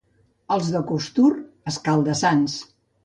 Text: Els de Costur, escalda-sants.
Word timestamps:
Els 0.55 0.71
de 0.75 0.81
Costur, 0.93 1.27
escalda-sants. 1.73 2.57